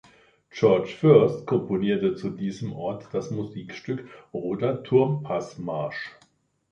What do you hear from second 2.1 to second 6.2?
zu diesem Ort das Musikstück "Roter Turmpaß-Marsch".